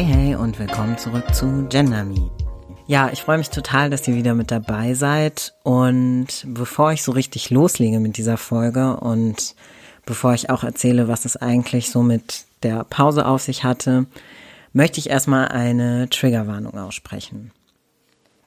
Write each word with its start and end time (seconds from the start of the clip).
Hey 0.00 0.06
hey 0.06 0.34
und 0.34 0.58
willkommen 0.58 0.96
zurück 0.96 1.34
zu 1.34 1.66
GenderMe. 1.68 2.30
Ja, 2.86 3.10
ich 3.12 3.20
freue 3.20 3.36
mich 3.36 3.50
total, 3.50 3.90
dass 3.90 4.08
ihr 4.08 4.14
wieder 4.14 4.34
mit 4.34 4.50
dabei 4.50 4.94
seid 4.94 5.52
und 5.62 6.26
bevor 6.46 6.92
ich 6.92 7.02
so 7.02 7.12
richtig 7.12 7.50
loslege 7.50 8.00
mit 8.00 8.16
dieser 8.16 8.38
Folge 8.38 8.96
und 8.96 9.54
bevor 10.06 10.32
ich 10.32 10.48
auch 10.48 10.64
erzähle, 10.64 11.06
was 11.06 11.26
es 11.26 11.36
eigentlich 11.36 11.90
so 11.90 12.02
mit 12.02 12.46
der 12.62 12.84
Pause 12.84 13.26
auf 13.26 13.42
sich 13.42 13.62
hatte, 13.62 14.06
möchte 14.72 15.00
ich 15.00 15.10
erstmal 15.10 15.48
eine 15.48 16.08
Triggerwarnung 16.08 16.78
aussprechen. 16.78 17.52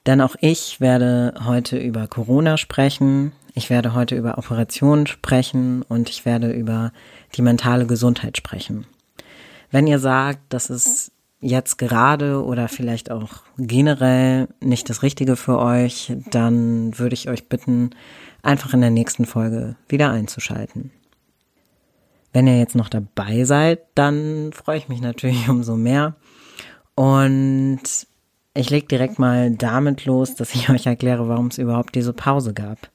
Denn 0.06 0.20
auch 0.20 0.34
ich 0.40 0.80
werde 0.80 1.34
heute 1.44 1.78
über 1.78 2.08
Corona 2.08 2.56
sprechen, 2.56 3.30
ich 3.54 3.70
werde 3.70 3.94
heute 3.94 4.16
über 4.16 4.38
Operationen 4.38 5.06
sprechen 5.06 5.82
und 5.82 6.10
ich 6.10 6.26
werde 6.26 6.50
über 6.50 6.90
die 7.36 7.42
mentale 7.42 7.86
Gesundheit 7.86 8.36
sprechen. 8.36 8.88
Wenn 9.70 9.86
ihr 9.86 10.00
sagt, 10.00 10.52
dass 10.52 10.68
es 10.68 11.12
jetzt 11.40 11.76
gerade 11.76 12.42
oder 12.44 12.68
vielleicht 12.68 13.10
auch 13.10 13.42
generell 13.58 14.48
nicht 14.60 14.88
das 14.88 15.02
Richtige 15.02 15.36
für 15.36 15.58
euch, 15.58 16.12
dann 16.30 16.98
würde 16.98 17.14
ich 17.14 17.28
euch 17.28 17.48
bitten, 17.48 17.90
einfach 18.42 18.74
in 18.74 18.80
der 18.80 18.90
nächsten 18.90 19.24
Folge 19.24 19.76
wieder 19.88 20.10
einzuschalten. 20.10 20.90
Wenn 22.32 22.46
ihr 22.46 22.58
jetzt 22.58 22.74
noch 22.74 22.88
dabei 22.88 23.44
seid, 23.44 23.80
dann 23.94 24.52
freue 24.52 24.78
ich 24.78 24.88
mich 24.88 25.00
natürlich 25.00 25.48
umso 25.48 25.76
mehr. 25.76 26.16
Und 26.94 27.82
ich 28.54 28.70
lege 28.70 28.86
direkt 28.86 29.18
mal 29.18 29.50
damit 29.52 30.04
los, 30.04 30.34
dass 30.34 30.54
ich 30.54 30.68
euch 30.70 30.86
erkläre, 30.86 31.28
warum 31.28 31.48
es 31.48 31.58
überhaupt 31.58 31.94
diese 31.94 32.12
Pause 32.12 32.54
gab. 32.54 32.90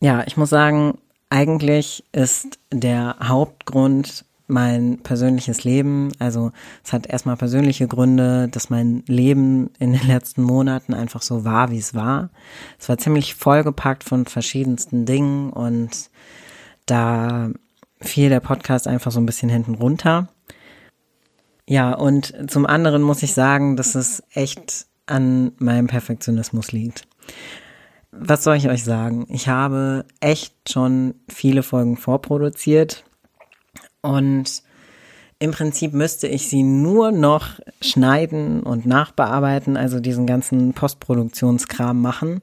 Ja, 0.00 0.24
ich 0.26 0.36
muss 0.36 0.50
sagen, 0.50 0.98
eigentlich 1.30 2.04
ist 2.12 2.58
der 2.70 3.16
Hauptgrund 3.22 4.24
mein 4.46 4.98
persönliches 5.02 5.64
Leben. 5.64 6.12
Also 6.18 6.52
es 6.84 6.92
hat 6.92 7.06
erstmal 7.06 7.36
persönliche 7.36 7.88
Gründe, 7.88 8.48
dass 8.48 8.70
mein 8.70 9.02
Leben 9.06 9.70
in 9.78 9.92
den 9.92 10.06
letzten 10.06 10.42
Monaten 10.42 10.94
einfach 10.94 11.22
so 11.22 11.44
war, 11.44 11.70
wie 11.70 11.78
es 11.78 11.94
war. 11.94 12.30
Es 12.78 12.88
war 12.88 12.98
ziemlich 12.98 13.34
vollgepackt 13.34 14.04
von 14.04 14.26
verschiedensten 14.26 15.04
Dingen 15.04 15.50
und 15.50 16.10
da 16.86 17.50
fiel 18.00 18.28
der 18.28 18.40
Podcast 18.40 18.86
einfach 18.86 19.10
so 19.10 19.20
ein 19.20 19.26
bisschen 19.26 19.48
hinten 19.48 19.74
runter. 19.74 20.28
Ja, 21.68 21.94
und 21.94 22.32
zum 22.48 22.66
anderen 22.66 23.02
muss 23.02 23.22
ich 23.22 23.34
sagen, 23.34 23.76
dass 23.76 23.96
es 23.96 24.22
echt 24.32 24.86
an 25.06 25.52
meinem 25.58 25.88
Perfektionismus 25.88 26.70
liegt. 26.70 27.08
Was 28.12 28.44
soll 28.44 28.56
ich 28.56 28.68
euch 28.68 28.84
sagen? 28.84 29.26
Ich 29.28 29.48
habe 29.48 30.04
echt 30.20 30.54
schon 30.70 31.14
viele 31.28 31.62
Folgen 31.62 31.96
vorproduziert 31.96 33.04
und 34.02 34.62
im 35.38 35.50
Prinzip 35.50 35.92
müsste 35.92 36.26
ich 36.28 36.48
sie 36.48 36.62
nur 36.62 37.12
noch 37.12 37.60
schneiden 37.82 38.62
und 38.62 38.86
nachbearbeiten, 38.86 39.76
also 39.76 40.00
diesen 40.00 40.26
ganzen 40.26 40.72
Postproduktionskram 40.72 42.00
machen. 42.00 42.40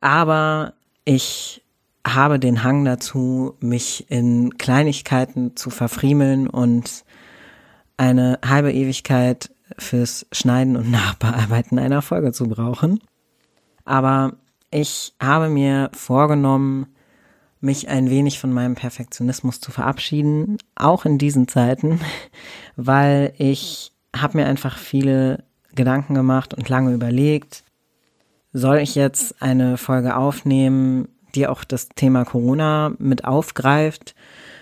Aber 0.00 0.74
ich 1.04 1.62
habe 2.06 2.38
den 2.38 2.62
Hang 2.62 2.84
dazu, 2.84 3.54
mich 3.58 4.06
in 4.08 4.56
Kleinigkeiten 4.56 5.56
zu 5.56 5.70
verfriemeln 5.70 6.46
und 6.48 7.04
eine 7.96 8.38
halbe 8.46 8.72
Ewigkeit 8.72 9.50
fürs 9.78 10.26
Schneiden 10.30 10.76
und 10.76 10.90
Nachbearbeiten 10.90 11.78
einer 11.80 12.02
Folge 12.02 12.32
zu 12.32 12.48
brauchen. 12.48 13.00
Aber 13.84 14.34
ich 14.70 15.14
habe 15.20 15.48
mir 15.48 15.90
vorgenommen, 15.92 16.86
mich 17.66 17.88
ein 17.88 18.08
wenig 18.08 18.38
von 18.38 18.52
meinem 18.52 18.74
Perfektionismus 18.74 19.60
zu 19.60 19.70
verabschieden, 19.70 20.56
auch 20.74 21.04
in 21.04 21.18
diesen 21.18 21.48
Zeiten, 21.48 22.00
weil 22.76 23.34
ich 23.36 23.92
habe 24.16 24.38
mir 24.38 24.46
einfach 24.46 24.78
viele 24.78 25.44
Gedanken 25.74 26.14
gemacht 26.14 26.54
und 26.54 26.70
lange 26.70 26.94
überlegt, 26.94 27.64
soll 28.54 28.78
ich 28.78 28.94
jetzt 28.94 29.42
eine 29.42 29.76
Folge 29.76 30.16
aufnehmen, 30.16 31.08
die 31.34 31.46
auch 31.46 31.64
das 31.64 31.90
Thema 31.90 32.24
Corona 32.24 32.94
mit 32.98 33.26
aufgreift? 33.26 34.14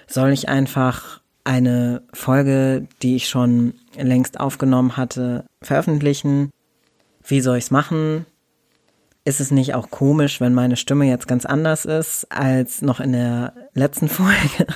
Soll 0.08 0.32
ich 0.32 0.48
einfach 0.48 1.20
eine 1.44 2.02
Folge, 2.12 2.88
die 3.02 3.14
ich 3.14 3.28
schon 3.28 3.74
längst 3.96 4.40
aufgenommen 4.40 4.96
hatte, 4.96 5.44
veröffentlichen? 5.62 6.50
Wie 7.22 7.40
soll 7.40 7.58
ich 7.58 7.64
es 7.64 7.70
machen? 7.70 8.26
Ist 9.26 9.40
es 9.40 9.50
nicht 9.50 9.74
auch 9.74 9.88
komisch, 9.88 10.40
wenn 10.40 10.52
meine 10.52 10.76
Stimme 10.76 11.06
jetzt 11.06 11.26
ganz 11.26 11.46
anders 11.46 11.86
ist 11.86 12.30
als 12.30 12.82
noch 12.82 13.00
in 13.00 13.12
der 13.12 13.54
letzten 13.72 14.08
Folge? 14.10 14.66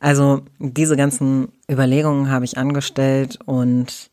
Also 0.00 0.42
diese 0.58 0.96
ganzen 0.96 1.52
Überlegungen 1.70 2.28
habe 2.28 2.44
ich 2.44 2.58
angestellt 2.58 3.38
und 3.44 4.10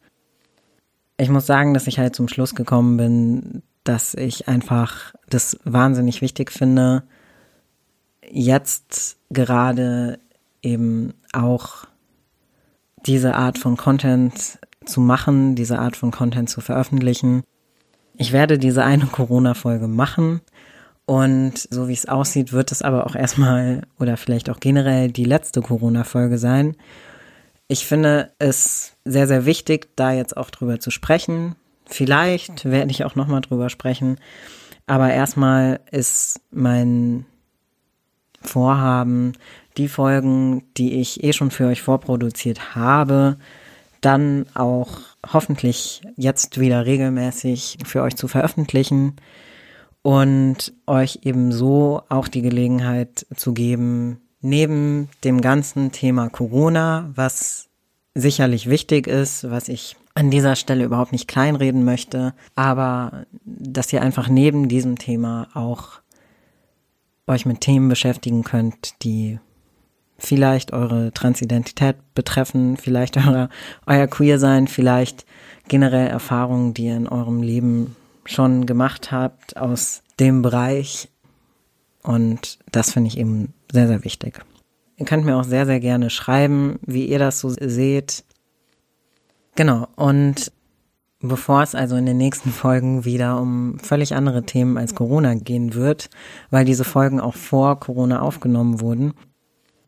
ich 1.17 1.29
muss 1.29 1.45
sagen, 1.45 1.73
dass 1.73 1.87
ich 1.87 1.99
halt 1.99 2.15
zum 2.15 2.27
Schluss 2.27 2.53
gekommen 2.55 2.97
bin, 2.97 3.63
dass 3.83 4.13
ich 4.13 4.47
einfach 4.47 5.13
das 5.29 5.57
wahnsinnig 5.63 6.21
wichtig 6.21 6.51
finde, 6.51 7.03
jetzt 8.29 9.17
gerade 9.31 10.19
eben 10.61 11.13
auch 11.33 11.85
diese 13.05 13.35
Art 13.35 13.57
von 13.57 13.77
Content 13.77 14.59
zu 14.85 15.01
machen, 15.01 15.55
diese 15.55 15.79
Art 15.79 15.95
von 15.95 16.11
Content 16.11 16.49
zu 16.49 16.61
veröffentlichen 16.61 17.43
ich 18.21 18.31
werde 18.31 18.59
diese 18.59 18.83
eine 18.83 19.07
Corona-Folge 19.07 19.87
machen. 19.87 20.41
Und 21.07 21.67
so 21.71 21.87
wie 21.87 21.93
es 21.93 22.07
aussieht, 22.07 22.53
wird 22.53 22.71
es 22.71 22.83
aber 22.83 23.07
auch 23.07 23.15
erstmal 23.15 23.81
oder 23.99 24.15
vielleicht 24.15 24.51
auch 24.51 24.59
generell 24.59 25.11
die 25.11 25.25
letzte 25.25 25.61
Corona-Folge 25.61 26.37
sein. 26.37 26.77
Ich 27.67 27.87
finde 27.87 28.31
es 28.37 28.93
sehr, 29.05 29.25
sehr 29.25 29.47
wichtig, 29.47 29.89
da 29.95 30.13
jetzt 30.13 30.37
auch 30.37 30.51
drüber 30.51 30.79
zu 30.79 30.91
sprechen. 30.91 31.55
Vielleicht 31.87 32.63
werde 32.65 32.91
ich 32.91 33.03
auch 33.05 33.15
nochmal 33.15 33.41
drüber 33.41 33.69
sprechen. 33.69 34.17
Aber 34.85 35.11
erstmal 35.11 35.79
ist 35.89 36.41
mein 36.51 37.25
Vorhaben, 38.39 39.33
die 39.77 39.87
Folgen, 39.87 40.63
die 40.77 41.01
ich 41.01 41.23
eh 41.23 41.33
schon 41.33 41.49
für 41.49 41.65
euch 41.65 41.81
vorproduziert 41.81 42.75
habe, 42.75 43.37
dann 44.01 44.45
auch 44.53 44.99
hoffentlich 45.31 46.01
jetzt 46.17 46.59
wieder 46.59 46.85
regelmäßig 46.85 47.77
für 47.85 48.01
euch 48.01 48.15
zu 48.15 48.27
veröffentlichen 48.27 49.15
und 50.01 50.73
euch 50.87 51.19
eben 51.23 51.51
so 51.51 52.01
auch 52.09 52.27
die 52.27 52.41
Gelegenheit 52.41 53.25
zu 53.35 53.53
geben, 53.53 54.19
neben 54.41 55.09
dem 55.23 55.41
ganzen 55.41 55.91
Thema 55.91 56.29
Corona, 56.29 57.11
was 57.13 57.69
sicherlich 58.15 58.69
wichtig 58.69 59.07
ist, 59.07 59.49
was 59.49 59.69
ich 59.69 59.95
an 60.13 60.29
dieser 60.29 60.55
Stelle 60.55 60.83
überhaupt 60.83 61.11
nicht 61.11 61.27
kleinreden 61.27 61.85
möchte, 61.85 62.33
aber 62.55 63.25
dass 63.45 63.93
ihr 63.93 64.01
einfach 64.01 64.27
neben 64.27 64.67
diesem 64.67 64.97
Thema 64.97 65.47
auch 65.53 66.01
euch 67.27 67.45
mit 67.45 67.61
Themen 67.61 67.87
beschäftigen 67.87 68.43
könnt, 68.43 69.01
die 69.03 69.39
vielleicht 70.21 70.71
eure 70.71 71.11
Transidentität 71.11 71.97
betreffen, 72.13 72.77
vielleicht 72.77 73.17
eure, 73.17 73.49
euer 73.85 74.07
Queer-Sein, 74.07 74.67
vielleicht 74.67 75.25
generell 75.67 76.07
Erfahrungen, 76.07 76.73
die 76.73 76.85
ihr 76.85 76.95
in 76.95 77.07
eurem 77.07 77.41
Leben 77.41 77.95
schon 78.25 78.65
gemacht 78.65 79.11
habt 79.11 79.57
aus 79.57 80.03
dem 80.19 80.41
Bereich. 80.41 81.09
Und 82.03 82.59
das 82.71 82.91
finde 82.91 83.07
ich 83.09 83.17
eben 83.17 83.53
sehr, 83.71 83.87
sehr 83.87 84.03
wichtig. 84.03 84.39
Ihr 84.97 85.05
könnt 85.05 85.25
mir 85.25 85.37
auch 85.37 85.43
sehr, 85.43 85.65
sehr 85.65 85.79
gerne 85.79 86.09
schreiben, 86.09 86.79
wie 86.85 87.05
ihr 87.05 87.19
das 87.19 87.39
so 87.39 87.49
seht. 87.49 88.23
Genau. 89.55 89.87
Und 89.95 90.51
bevor 91.19 91.63
es 91.63 91.73
also 91.73 91.95
in 91.95 92.05
den 92.05 92.17
nächsten 92.17 92.51
Folgen 92.51 93.05
wieder 93.05 93.39
um 93.39 93.79
völlig 93.79 94.13
andere 94.13 94.43
Themen 94.43 94.77
als 94.77 94.93
Corona 94.93 95.33
gehen 95.35 95.73
wird, 95.73 96.09
weil 96.51 96.65
diese 96.65 96.83
Folgen 96.83 97.19
auch 97.19 97.35
vor 97.35 97.79
Corona 97.79 98.21
aufgenommen 98.21 98.79
wurden, 98.81 99.13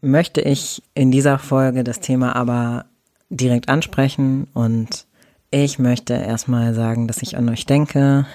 möchte 0.03 0.41
ich 0.41 0.83
in 0.93 1.11
dieser 1.11 1.39
Folge 1.39 1.83
das 1.83 1.99
Thema 1.99 2.35
aber 2.35 2.85
direkt 3.29 3.69
ansprechen 3.69 4.47
und 4.53 5.05
ich 5.49 5.79
möchte 5.79 6.13
erstmal 6.13 6.73
sagen, 6.73 7.07
dass 7.07 7.21
ich 7.21 7.37
an 7.37 7.47
euch 7.49 7.65
denke, 7.65 8.25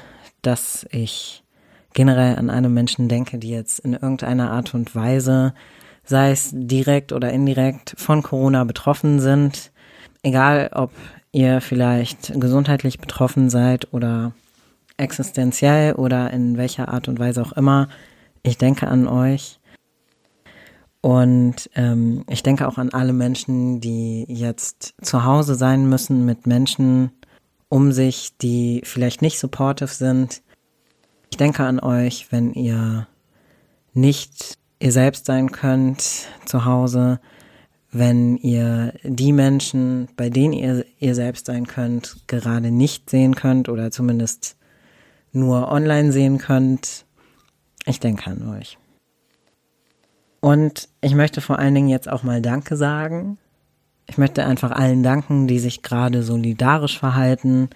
dass 0.42 0.86
ich 0.90 1.42
generell 1.92 2.36
an 2.36 2.48
alle 2.48 2.68
Menschen 2.68 3.08
denke, 3.08 3.38
die 3.38 3.50
jetzt 3.50 3.80
in 3.80 3.92
irgendeiner 3.92 4.50
Art 4.50 4.72
und 4.74 4.94
Weise, 4.94 5.52
sei 6.04 6.30
es 6.30 6.50
direkt 6.52 7.12
oder 7.12 7.32
indirekt, 7.32 7.94
von 7.98 8.22
Corona 8.22 8.64
betroffen 8.64 9.20
sind. 9.20 9.72
Egal, 10.22 10.70
ob 10.72 10.92
ihr 11.32 11.60
vielleicht 11.60 12.40
gesundheitlich 12.40 12.98
betroffen 12.98 13.50
seid 13.50 13.92
oder 13.92 14.32
existenziell 14.96 15.94
oder 15.94 16.30
in 16.30 16.56
welcher 16.56 16.88
Art 16.88 17.08
und 17.08 17.18
Weise 17.18 17.42
auch 17.42 17.52
immer. 17.52 17.88
Ich 18.42 18.58
denke 18.58 18.88
an 18.88 19.06
euch 19.06 19.57
und 21.00 21.70
ähm, 21.74 22.24
ich 22.28 22.42
denke 22.42 22.66
auch 22.66 22.78
an 22.78 22.90
alle 22.90 23.12
Menschen, 23.12 23.80
die 23.80 24.24
jetzt 24.28 24.94
zu 25.00 25.24
Hause 25.24 25.54
sein 25.54 25.88
müssen 25.88 26.24
mit 26.24 26.46
Menschen 26.46 27.12
um 27.68 27.92
sich, 27.92 28.36
die 28.38 28.82
vielleicht 28.84 29.22
nicht 29.22 29.38
supportive 29.38 29.92
sind. 29.92 30.42
Ich 31.30 31.36
denke 31.36 31.64
an 31.64 31.80
euch, 31.80 32.32
wenn 32.32 32.52
ihr 32.52 33.06
nicht 33.92 34.58
ihr 34.80 34.92
selbst 34.92 35.26
sein 35.26 35.52
könnt 35.52 36.28
zu 36.46 36.64
Hause, 36.64 37.20
wenn 37.90 38.36
ihr 38.36 38.94
die 39.02 39.32
Menschen, 39.32 40.08
bei 40.16 40.30
denen 40.30 40.52
ihr 40.52 40.84
ihr 40.98 41.14
selbst 41.14 41.46
sein 41.46 41.66
könnt, 41.66 42.16
gerade 42.26 42.70
nicht 42.70 43.10
sehen 43.10 43.34
könnt 43.34 43.68
oder 43.68 43.90
zumindest 43.90 44.56
nur 45.32 45.70
online 45.70 46.12
sehen 46.12 46.38
könnt. 46.38 47.06
Ich 47.86 48.00
denke 48.00 48.30
an 48.30 48.48
euch. 48.48 48.78
Und 50.40 50.88
ich 51.00 51.14
möchte 51.14 51.40
vor 51.40 51.58
allen 51.58 51.74
Dingen 51.74 51.88
jetzt 51.88 52.08
auch 52.08 52.22
mal 52.22 52.40
Danke 52.40 52.76
sagen. 52.76 53.38
Ich 54.06 54.18
möchte 54.18 54.44
einfach 54.44 54.70
allen 54.70 55.02
danken, 55.02 55.46
die 55.46 55.58
sich 55.58 55.82
gerade 55.82 56.22
solidarisch 56.22 56.98
verhalten, 56.98 57.68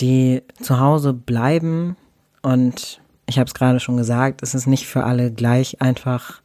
die 0.00 0.42
zu 0.60 0.78
Hause 0.78 1.12
bleiben. 1.12 1.96
Und 2.42 3.00
ich 3.26 3.38
habe 3.38 3.48
es 3.48 3.54
gerade 3.54 3.80
schon 3.80 3.96
gesagt, 3.96 4.42
es 4.42 4.54
ist 4.54 4.66
nicht 4.66 4.86
für 4.86 5.04
alle 5.04 5.32
gleich 5.32 5.80
einfach 5.80 6.42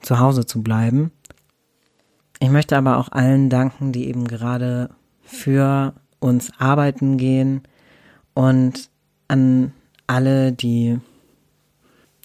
zu 0.00 0.18
Hause 0.20 0.46
zu 0.46 0.62
bleiben. 0.62 1.10
Ich 2.40 2.50
möchte 2.50 2.76
aber 2.76 2.98
auch 2.98 3.10
allen 3.10 3.50
danken, 3.50 3.92
die 3.92 4.08
eben 4.08 4.28
gerade 4.28 4.90
für 5.22 5.94
uns 6.20 6.52
arbeiten 6.58 7.16
gehen 7.16 7.62
und 8.34 8.90
an 9.26 9.72
alle, 10.06 10.52
die 10.52 11.00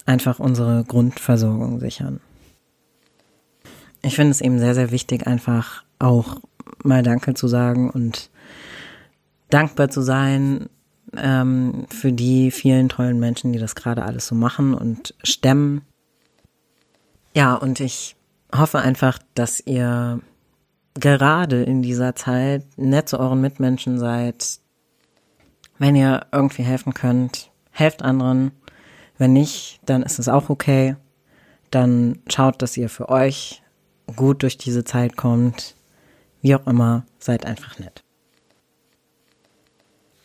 einfach 0.06 0.38
unsere 0.38 0.84
Grundversorgung 0.84 1.80
sichern. 1.80 2.20
Ich 4.04 4.16
finde 4.16 4.32
es 4.32 4.42
eben 4.42 4.58
sehr, 4.58 4.74
sehr 4.74 4.90
wichtig, 4.90 5.26
einfach 5.26 5.82
auch 5.98 6.40
mal 6.82 7.02
Danke 7.02 7.32
zu 7.32 7.48
sagen 7.48 7.88
und 7.88 8.30
dankbar 9.48 9.88
zu 9.88 10.02
sein 10.02 10.68
ähm, 11.16 11.86
für 11.88 12.12
die 12.12 12.50
vielen 12.50 12.90
tollen 12.90 13.18
Menschen, 13.18 13.54
die 13.54 13.58
das 13.58 13.74
gerade 13.74 14.02
alles 14.02 14.26
so 14.26 14.34
machen 14.34 14.74
und 14.74 15.14
stemmen. 15.22 15.80
Ja, 17.34 17.54
und 17.54 17.80
ich 17.80 18.14
hoffe 18.54 18.78
einfach, 18.78 19.18
dass 19.34 19.60
ihr 19.60 20.20
gerade 20.92 21.62
in 21.62 21.80
dieser 21.80 22.14
Zeit 22.14 22.66
nett 22.76 23.08
zu 23.08 23.18
euren 23.18 23.40
Mitmenschen 23.40 23.98
seid. 23.98 24.60
Wenn 25.78 25.96
ihr 25.96 26.26
irgendwie 26.30 26.62
helfen 26.62 26.92
könnt, 26.92 27.50
helft 27.70 28.02
anderen. 28.02 28.52
Wenn 29.16 29.32
nicht, 29.32 29.80
dann 29.86 30.02
ist 30.02 30.18
es 30.18 30.28
auch 30.28 30.50
okay. 30.50 30.96
Dann 31.70 32.18
schaut, 32.28 32.60
dass 32.60 32.76
ihr 32.76 32.90
für 32.90 33.08
euch 33.08 33.63
gut 34.16 34.42
durch 34.42 34.58
diese 34.58 34.84
Zeit 34.84 35.16
kommt. 35.16 35.74
Wie 36.42 36.54
auch 36.54 36.66
immer, 36.66 37.04
seid 37.18 37.46
einfach 37.46 37.78
nett. 37.78 38.02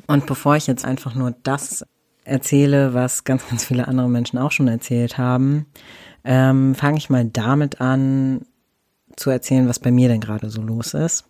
Und 0.07 0.25
bevor 0.25 0.55
ich 0.55 0.67
jetzt 0.67 0.85
einfach 0.85 1.13
nur 1.15 1.35
das 1.43 1.85
erzähle, 2.23 2.93
was 2.93 3.23
ganz, 3.23 3.47
ganz 3.47 3.65
viele 3.65 3.87
andere 3.87 4.09
Menschen 4.09 4.39
auch 4.39 4.51
schon 4.51 4.67
erzählt 4.67 5.17
haben, 5.17 5.65
ähm, 6.23 6.75
fange 6.75 6.97
ich 6.97 7.09
mal 7.09 7.25
damit 7.25 7.79
an 7.79 8.41
zu 9.15 9.29
erzählen, 9.29 9.67
was 9.67 9.79
bei 9.79 9.91
mir 9.91 10.09
denn 10.09 10.21
gerade 10.21 10.49
so 10.49 10.61
los 10.61 10.93
ist. 10.93 11.25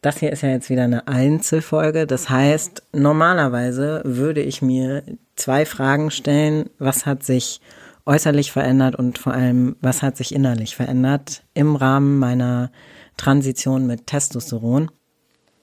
Das 0.00 0.18
hier 0.18 0.32
ist 0.32 0.42
ja 0.42 0.48
jetzt 0.48 0.68
wieder 0.68 0.82
eine 0.82 1.06
Einzelfolge. 1.06 2.06
Das 2.06 2.28
heißt, 2.28 2.82
normalerweise 2.92 4.02
würde 4.04 4.42
ich 4.42 4.60
mir 4.60 5.04
zwei 5.36 5.64
Fragen 5.64 6.10
stellen. 6.10 6.70
Was 6.78 7.06
hat 7.06 7.22
sich 7.22 7.60
äußerlich 8.06 8.52
verändert 8.52 8.96
und 8.96 9.18
vor 9.18 9.32
allem, 9.32 9.76
was 9.80 10.02
hat 10.02 10.16
sich 10.16 10.34
innerlich 10.34 10.76
verändert 10.76 11.44
im 11.54 11.76
Rahmen 11.76 12.18
meiner 12.18 12.70
Transition 13.16 13.86
mit 13.86 14.06
Testosteron? 14.06 14.90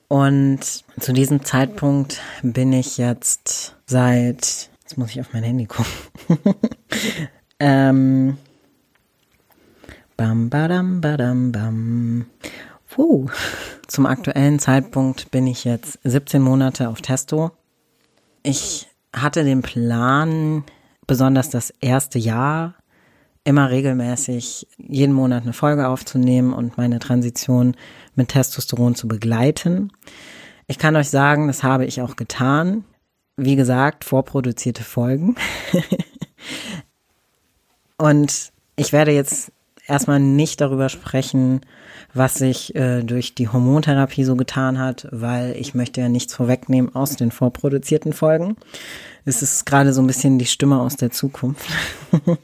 Und 0.07 0.59
zu 0.99 1.13
diesem 1.13 1.43
Zeitpunkt 1.43 2.21
bin 2.41 2.73
ich 2.73 2.97
jetzt 2.97 3.75
seit, 3.85 4.69
jetzt 4.81 4.97
muss 4.97 5.11
ich 5.11 5.21
auf 5.21 5.33
mein 5.33 5.43
Handy 5.43 5.65
gucken, 5.65 5.93
ähm, 7.59 8.37
Bam, 10.19 10.49
badam, 10.49 10.99
badam, 10.99 11.53
bam. 11.53 12.25
Puh. 12.89 13.29
Zum 13.87 14.05
aktuellen 14.05 14.59
Zeitpunkt 14.59 15.31
bin 15.31 15.47
ich 15.47 15.63
jetzt 15.63 15.97
17 16.03 16.41
Monate 16.41 16.89
auf 16.89 17.01
Testo. 17.01 17.51
Ich 18.43 18.89
hatte 19.13 19.45
den 19.45 19.61
Plan, 19.61 20.65
besonders 21.09 21.49
das 21.49 21.73
erste 21.81 22.19
Jahr, 22.19 22.75
immer 23.43 23.71
regelmäßig 23.71 24.67
jeden 24.77 25.13
Monat 25.13 25.41
eine 25.41 25.53
Folge 25.53 25.87
aufzunehmen 25.87 26.53
und 26.53 26.77
meine 26.77 26.99
Transition 26.99 27.75
mit 28.13 28.29
Testosteron 28.29 28.93
zu 28.93 29.07
begleiten. 29.07 29.91
Ich 30.67 30.77
kann 30.77 30.95
euch 30.95 31.09
sagen, 31.09 31.47
das 31.47 31.63
habe 31.63 31.85
ich 31.85 32.01
auch 32.01 32.15
getan. 32.15 32.85
Wie 33.37 33.55
gesagt, 33.55 34.05
vorproduzierte 34.05 34.83
Folgen. 34.83 35.35
und 37.97 38.51
ich 38.75 38.93
werde 38.93 39.11
jetzt 39.11 39.51
erstmal 39.89 40.19
nicht 40.19 40.61
darüber 40.61 40.89
sprechen, 40.89 41.61
was 42.13 42.35
sich 42.35 42.75
äh, 42.75 43.03
durch 43.03 43.35
die 43.35 43.47
Hormontherapie 43.47 44.23
so 44.23 44.35
getan 44.35 44.79
hat, 44.79 45.07
weil 45.11 45.55
ich 45.57 45.75
möchte 45.75 46.01
ja 46.01 46.09
nichts 46.09 46.33
vorwegnehmen 46.33 46.95
aus 46.95 47.15
den 47.15 47.31
vorproduzierten 47.31 48.13
Folgen. 48.13 48.55
Es 49.25 49.41
ist 49.41 49.65
gerade 49.65 49.93
so 49.93 50.01
ein 50.01 50.07
bisschen 50.07 50.39
die 50.39 50.45
Stimme 50.45 50.79
aus 50.79 50.95
der 50.95 51.11
Zukunft. 51.11 51.69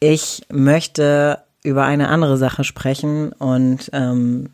ich 0.00 0.42
möchte 0.50 1.38
über 1.64 1.84
eine 1.84 2.08
andere 2.08 2.36
Sache 2.36 2.64
sprechen 2.64 3.32
und 3.32 3.90
ähm, 3.92 4.50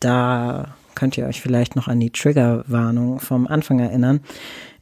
da 0.00 0.74
könnt 0.94 1.18
ihr 1.18 1.26
euch 1.26 1.40
vielleicht 1.40 1.76
noch 1.76 1.88
an 1.88 2.00
die 2.00 2.10
Triggerwarnung 2.10 3.20
vom 3.20 3.46
Anfang 3.46 3.78
erinnern. 3.80 4.20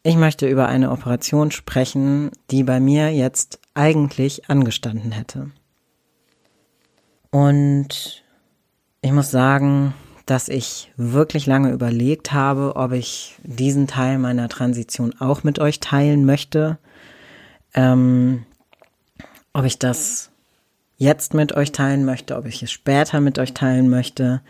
Ich 0.03 0.17
möchte 0.17 0.49
über 0.49 0.69
eine 0.69 0.91
Operation 0.91 1.53
sprechen, 1.53 2.31
die 2.51 2.65
bei 2.65 2.81
mir 2.81 3.15
jetzt 3.15 3.61
eigentlich 3.75 4.51
angestanden 4.51 5.13
hätte. 5.13 5.51
Und 7.33 8.23
ich 9.01 9.11
muss 9.11 9.31
sagen, 9.31 9.95
dass 10.27 10.49
ich 10.49 10.93
wirklich 10.97 11.47
lange 11.47 11.73
überlegt 11.73 12.33
habe, 12.33 12.77
ob 12.77 12.93
ich 12.93 13.37
diesen 13.43 13.89
Teil 13.89 14.19
meiner 14.19 14.49
Transition 14.49 15.15
auch 15.19 15.43
mit 15.43 15.59
euch 15.59 15.81
teilen 15.81 16.25
möchte. 16.25 16.79
Ähm, 17.75 18.45
ob 19.55 19.65
ich 19.65 19.79
das 19.79 20.31
jetzt 20.99 21.35
mit 21.35 21.53
euch 21.55 21.73
teilen 21.73 22.05
möchte, 22.05 22.37
ob 22.37 22.47
ich 22.47 22.63
es 22.63 22.71
später 22.71 23.21
mit 23.21 23.39
euch 23.39 23.55
teilen 23.55 23.89
möchte. 23.89 24.43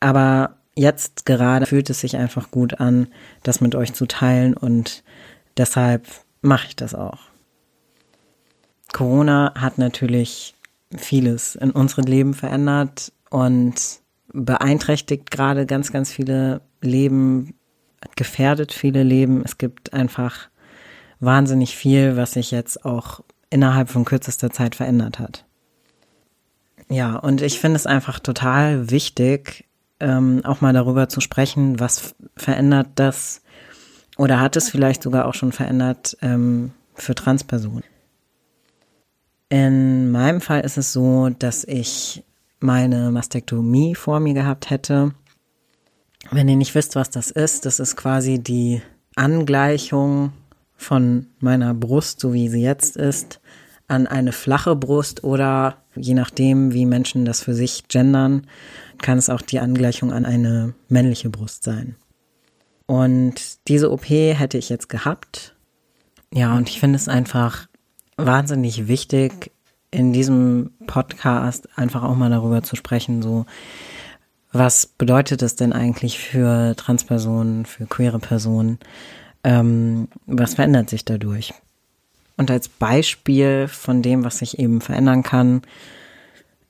Aber 0.00 0.56
jetzt 0.74 1.26
gerade 1.26 1.66
fühlt 1.66 1.90
es 1.90 2.00
sich 2.00 2.16
einfach 2.16 2.50
gut 2.50 2.80
an, 2.80 3.08
das 3.42 3.60
mit 3.60 3.74
euch 3.74 3.92
zu 3.92 4.06
teilen 4.06 4.54
und 4.54 5.04
deshalb 5.56 6.06
mache 6.40 6.68
ich 6.68 6.76
das 6.76 6.94
auch. 6.94 7.20
Corona 8.92 9.52
hat 9.54 9.76
natürlich 9.76 10.54
vieles 10.96 11.54
in 11.54 11.70
unserem 11.70 12.04
Leben 12.04 12.34
verändert 12.34 13.12
und 13.30 13.74
beeinträchtigt 14.32 15.30
gerade 15.30 15.66
ganz, 15.66 15.92
ganz 15.92 16.10
viele 16.10 16.60
Leben, 16.80 17.54
gefährdet 18.16 18.72
viele 18.72 19.02
Leben. 19.02 19.42
Es 19.44 19.58
gibt 19.58 19.92
einfach 19.92 20.48
wahnsinnig 21.20 21.76
viel, 21.76 22.16
was 22.16 22.32
sich 22.32 22.50
jetzt 22.50 22.84
auch 22.84 23.20
innerhalb 23.50 23.90
von 23.90 24.04
kürzester 24.04 24.50
Zeit 24.50 24.74
verändert 24.74 25.18
hat. 25.18 25.44
Ja, 26.90 27.16
und 27.16 27.42
ich 27.42 27.60
finde 27.60 27.76
es 27.76 27.86
einfach 27.86 28.18
total 28.18 28.90
wichtig, 28.90 29.66
ähm, 30.00 30.42
auch 30.44 30.60
mal 30.60 30.72
darüber 30.72 31.08
zu 31.08 31.20
sprechen, 31.20 31.80
was 31.80 32.14
verändert 32.36 32.88
das 32.94 33.42
oder 34.16 34.40
hat 34.40 34.56
es 34.56 34.70
vielleicht 34.70 35.02
sogar 35.02 35.26
auch 35.26 35.34
schon 35.34 35.52
verändert 35.52 36.16
ähm, 36.22 36.72
für 36.94 37.14
Transpersonen. 37.14 37.84
In 39.48 40.10
meinem 40.10 40.40
Fall 40.40 40.60
ist 40.60 40.76
es 40.76 40.92
so, 40.92 41.30
dass 41.30 41.64
ich 41.64 42.22
meine 42.60 43.10
Mastektomie 43.10 43.94
vor 43.94 44.20
mir 44.20 44.34
gehabt 44.34 44.70
hätte. 44.70 45.12
Wenn 46.30 46.48
ihr 46.48 46.56
nicht 46.56 46.74
wisst, 46.74 46.96
was 46.96 47.10
das 47.10 47.30
ist, 47.30 47.64
das 47.64 47.80
ist 47.80 47.96
quasi 47.96 48.38
die 48.38 48.82
Angleichung 49.14 50.32
von 50.76 51.26
meiner 51.40 51.74
Brust, 51.74 52.20
so 52.20 52.32
wie 52.34 52.48
sie 52.48 52.62
jetzt 52.62 52.96
ist, 52.96 53.40
an 53.86 54.06
eine 54.06 54.32
flache 54.32 54.76
Brust 54.76 55.24
oder 55.24 55.78
je 55.96 56.14
nachdem, 56.14 56.72
wie 56.72 56.84
Menschen 56.84 57.24
das 57.24 57.42
für 57.42 57.54
sich 57.54 57.88
gendern, 57.88 58.46
kann 59.00 59.16
es 59.16 59.30
auch 59.30 59.40
die 59.40 59.60
Angleichung 59.60 60.12
an 60.12 60.26
eine 60.26 60.74
männliche 60.88 61.30
Brust 61.30 61.64
sein. 61.64 61.96
Und 62.86 63.68
diese 63.68 63.90
OP 63.90 64.08
hätte 64.08 64.58
ich 64.58 64.68
jetzt 64.68 64.88
gehabt. 64.88 65.54
Ja, 66.32 66.56
und 66.56 66.68
ich 66.68 66.80
finde 66.80 66.96
es 66.96 67.08
einfach 67.08 67.66
wahnsinnig 68.18 68.88
wichtig, 68.88 69.52
in 69.90 70.12
diesem 70.12 70.72
Podcast 70.86 71.68
einfach 71.78 72.02
auch 72.02 72.16
mal 72.16 72.28
darüber 72.30 72.62
zu 72.62 72.76
sprechen, 72.76 73.22
so 73.22 73.46
was 74.52 74.86
bedeutet 74.86 75.42
es 75.42 75.56
denn 75.56 75.72
eigentlich 75.72 76.18
für 76.18 76.74
Transpersonen, 76.76 77.66
für 77.66 77.86
queere 77.86 78.18
Personen? 78.18 78.78
Ähm, 79.44 80.08
was 80.26 80.54
verändert 80.54 80.90
sich 80.90 81.04
dadurch? 81.04 81.54
Und 82.36 82.50
als 82.50 82.68
Beispiel 82.68 83.68
von 83.68 84.00
dem, 84.00 84.24
was 84.24 84.38
sich 84.38 84.58
eben 84.58 84.80
verändern 84.80 85.22
kann, 85.22 85.62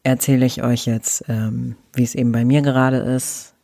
erzähle 0.02 0.46
ich 0.46 0.62
euch 0.62 0.86
jetzt, 0.86 1.24
ähm, 1.28 1.76
wie 1.92 2.02
es 2.02 2.14
eben 2.14 2.32
bei 2.32 2.44
mir 2.44 2.62
gerade 2.62 2.96
ist. 2.98 3.54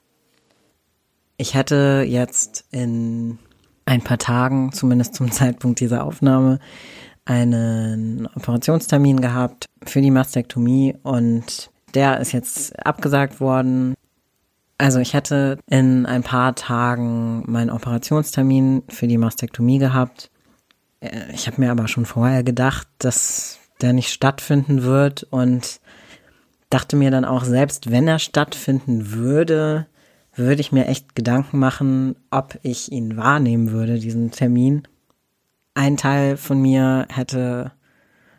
Ich 1.36 1.54
hätte 1.54 2.04
jetzt 2.06 2.66
in 2.70 3.38
ein 3.86 4.02
paar 4.02 4.18
Tagen, 4.18 4.72
zumindest 4.72 5.14
zum 5.14 5.30
Zeitpunkt 5.32 5.80
dieser 5.80 6.04
Aufnahme, 6.04 6.60
einen 7.24 8.26
Operationstermin 8.34 9.20
gehabt 9.20 9.66
für 9.84 10.00
die 10.00 10.10
Mastektomie 10.10 10.94
und 11.02 11.70
der 11.94 12.20
ist 12.20 12.32
jetzt 12.32 12.84
abgesagt 12.84 13.40
worden. 13.40 13.94
Also 14.78 14.98
ich 14.98 15.14
hätte 15.14 15.58
in 15.68 16.04
ein 16.06 16.22
paar 16.22 16.54
Tagen 16.54 17.44
meinen 17.46 17.70
Operationstermin 17.70 18.82
für 18.88 19.06
die 19.06 19.18
Mastektomie 19.18 19.78
gehabt. 19.78 20.30
Äh, 21.00 21.32
ich 21.32 21.46
habe 21.46 21.60
mir 21.60 21.70
aber 21.70 21.88
schon 21.88 22.06
vorher 22.06 22.42
gedacht, 22.42 22.88
dass 22.98 23.58
der 23.80 23.92
nicht 23.92 24.10
stattfinden 24.10 24.82
wird 24.82 25.24
und 25.30 25.80
dachte 26.70 26.96
mir 26.96 27.10
dann 27.10 27.24
auch, 27.24 27.44
selbst 27.44 27.90
wenn 27.90 28.08
er 28.08 28.18
stattfinden 28.18 29.12
würde, 29.12 29.86
würde 30.34 30.60
ich 30.60 30.72
mir 30.72 30.86
echt 30.86 31.14
Gedanken 31.14 31.58
machen, 31.58 32.16
ob 32.30 32.58
ich 32.62 32.90
ihn 32.90 33.16
wahrnehmen 33.16 33.70
würde, 33.70 33.98
diesen 33.98 34.32
Termin. 34.32 34.82
Ein 35.74 35.96
Teil 35.96 36.36
von 36.36 36.60
mir 36.62 37.06
hätte 37.10 37.72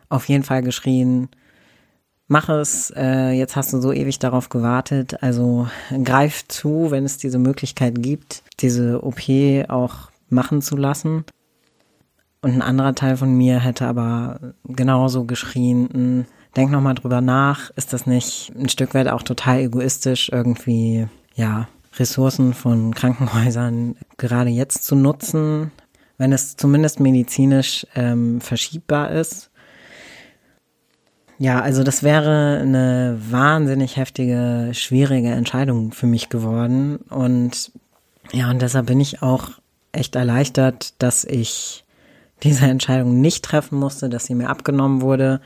auf 0.08 0.28
jeden 0.28 0.42
Fall 0.42 0.62
geschrien, 0.62 1.28
mach 2.28 2.48
es, 2.48 2.92
äh, 2.96 3.30
jetzt 3.30 3.56
hast 3.56 3.72
du 3.72 3.80
so 3.80 3.92
ewig 3.92 4.18
darauf 4.18 4.48
gewartet, 4.48 5.22
also 5.22 5.68
greif 6.02 6.48
zu, 6.48 6.90
wenn 6.90 7.04
es 7.04 7.18
diese 7.18 7.38
Möglichkeit 7.38 8.02
gibt, 8.02 8.42
diese 8.60 9.04
OP 9.04 9.20
auch 9.68 10.10
machen 10.28 10.62
zu 10.62 10.76
lassen. 10.76 11.24
Und 12.40 12.52
ein 12.52 12.62
anderer 12.62 12.94
Teil 12.94 13.16
von 13.16 13.36
mir 13.36 13.60
hätte 13.60 13.86
aber 13.86 14.54
genauso 14.64 15.24
geschrien, 15.24 15.88
hm, 15.92 16.24
denk 16.56 16.70
nochmal 16.70 16.94
drüber 16.94 17.20
nach, 17.20 17.70
ist 17.76 17.92
das 17.92 18.06
nicht 18.06 18.52
ein 18.58 18.68
Stück 18.68 18.94
weit 18.94 19.08
auch 19.08 19.22
total 19.22 19.60
egoistisch, 19.60 20.30
irgendwie, 20.32 21.06
ja, 21.34 21.68
Ressourcen 21.98 22.54
von 22.54 22.94
Krankenhäusern 22.94 23.96
gerade 24.16 24.50
jetzt 24.50 24.84
zu 24.84 24.96
nutzen, 24.96 25.70
wenn 26.18 26.32
es 26.32 26.56
zumindest 26.56 27.00
medizinisch 27.00 27.86
ähm, 27.94 28.40
verschiebbar 28.40 29.10
ist. 29.12 29.50
Ja, 31.38 31.60
also 31.60 31.82
das 31.82 32.02
wäre 32.02 32.60
eine 32.62 33.18
wahnsinnig 33.30 33.96
heftige, 33.96 34.70
schwierige 34.72 35.30
Entscheidung 35.30 35.92
für 35.92 36.06
mich 36.06 36.30
geworden. 36.30 36.96
Und 37.10 37.72
ja, 38.32 38.50
und 38.50 38.62
deshalb 38.62 38.86
bin 38.86 39.00
ich 39.00 39.22
auch 39.22 39.50
echt 39.92 40.16
erleichtert, 40.16 40.94
dass 41.02 41.24
ich 41.24 41.84
diese 42.42 42.66
Entscheidung 42.66 43.20
nicht 43.20 43.44
treffen 43.44 43.78
musste, 43.78 44.08
dass 44.08 44.24
sie 44.24 44.34
mir 44.34 44.48
abgenommen 44.48 45.02
wurde. 45.02 45.40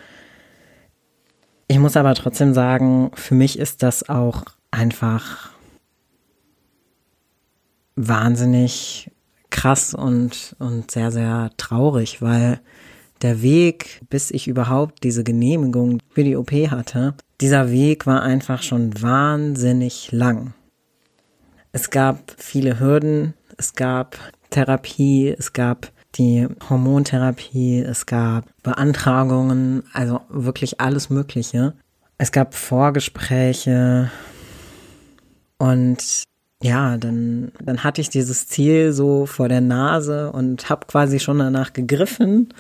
Ich 1.67 1.79
muss 1.79 1.97
aber 1.97 2.15
trotzdem 2.15 2.55
sagen, 2.55 3.11
für 3.15 3.35
mich 3.35 3.59
ist 3.59 3.83
das 3.83 4.09
auch 4.09 4.45
einfach 4.71 5.51
wahnsinnig 7.97 9.11
krass 9.61 9.93
und, 9.93 10.57
und 10.59 10.91
sehr, 10.91 11.11
sehr 11.11 11.51
traurig, 11.59 12.23
weil 12.23 12.61
der 13.21 13.43
Weg, 13.43 14.01
bis 14.09 14.31
ich 14.31 14.49
überhaupt 14.49 15.05
diese 15.05 15.23
Genehmigung 15.23 15.99
für 16.09 16.25
die 16.25 16.37
OP 16.37 16.51
hatte, 16.51 17.15
dieser 17.43 17.71
Weg 17.71 18.07
war 18.07 18.23
einfach 18.23 18.63
schon 18.63 19.03
wahnsinnig 19.03 20.13
lang. 20.13 20.55
Es 21.73 21.91
gab 21.91 22.35
viele 22.39 22.81
Hürden, 22.81 23.35
es 23.59 23.75
gab 23.75 24.17
Therapie, 24.49 25.35
es 25.39 25.53
gab 25.53 25.93
die 26.15 26.49
Hormontherapie, 26.71 27.81
es 27.81 28.07
gab 28.07 28.47
Beantragungen, 28.63 29.83
also 29.93 30.23
wirklich 30.31 30.81
alles 30.81 31.11
Mögliche. 31.11 31.75
Es 32.17 32.33
gab 32.33 32.55
Vorgespräche 32.55 34.11
und 35.59 36.30
ja, 36.63 36.99
dann, 36.99 37.53
dann 37.63 37.85
hatte 37.85 38.01
ich 38.01 38.11
dieses 38.11 38.47
Ziel 38.47 38.93
so 38.93 39.25
vor 39.27 39.49
der 39.49 39.63
Nase 39.63 40.31
und 40.31 40.69
habe 40.69 40.87
quasi 40.87 41.19
schon 41.19 41.39
danach 41.39 41.73
gegriffen. 41.73 42.53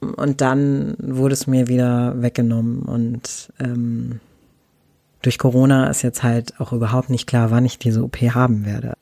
Und 0.00 0.40
dann 0.40 0.96
wurde 0.98 1.34
es 1.34 1.46
mir 1.46 1.68
wieder 1.68 2.20
weggenommen. 2.20 2.80
Und 2.80 3.52
ähm, 3.60 4.20
durch 5.22 5.38
Corona 5.38 5.88
ist 5.88 6.02
jetzt 6.02 6.22
halt 6.22 6.60
auch 6.60 6.72
überhaupt 6.72 7.10
nicht 7.10 7.26
klar, 7.26 7.50
wann 7.50 7.64
ich 7.64 7.78
diese 7.78 8.02
OP 8.02 8.16
haben 8.16 8.66
werde. 8.66 8.94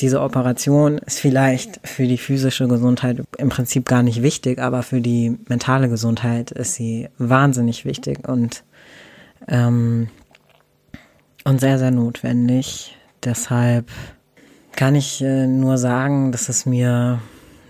Diese 0.00 0.20
Operation 0.20 0.98
ist 0.98 1.20
vielleicht 1.20 1.80
für 1.88 2.06
die 2.06 2.18
physische 2.18 2.68
Gesundheit 2.68 3.22
im 3.38 3.48
Prinzip 3.48 3.86
gar 3.86 4.02
nicht 4.02 4.20
wichtig, 4.20 4.58
aber 4.58 4.82
für 4.82 5.00
die 5.00 5.38
mentale 5.48 5.88
Gesundheit 5.88 6.50
ist 6.50 6.74
sie 6.74 7.08
wahnsinnig 7.16 7.86
wichtig 7.86 8.28
und 8.28 8.62
ähm, 9.48 10.08
und 11.46 11.60
sehr, 11.60 11.78
sehr 11.78 11.92
notwendig. 11.92 12.96
Deshalb 13.22 13.92
kann 14.72 14.96
ich 14.96 15.22
äh, 15.22 15.46
nur 15.46 15.78
sagen, 15.78 16.32
dass 16.32 16.48
es 16.48 16.66
mir 16.66 17.20